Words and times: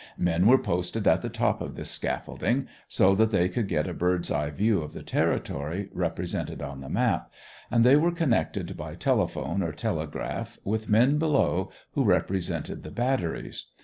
Men 0.17 0.47
were 0.47 0.57
posted 0.57 1.05
at 1.07 1.21
the 1.21 1.29
top 1.29 1.61
of 1.61 1.75
this 1.75 1.91
scaffolding 1.91 2.67
so 2.87 3.13
that 3.13 3.29
they 3.29 3.47
could 3.47 3.67
get 3.67 3.87
a 3.87 3.93
bird's 3.93 4.31
eye 4.31 4.49
view 4.49 4.81
of 4.81 4.93
the 4.93 5.03
territory 5.03 5.89
represented 5.93 6.59
on 6.59 6.81
the 6.81 6.89
map, 6.89 7.31
and 7.69 7.83
they 7.83 7.95
were 7.95 8.09
connected 8.11 8.75
by 8.75 8.95
telephone 8.95 9.61
or 9.61 9.71
telegraph 9.71 10.57
with 10.63 10.89
men 10.89 11.19
below 11.19 11.69
who 11.91 12.03
represented 12.03 12.81
the 12.81 12.89
batteries. 12.89 13.65